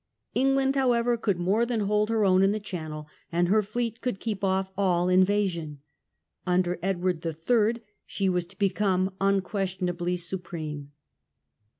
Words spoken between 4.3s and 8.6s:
off all invasion. Under Edward III. she was to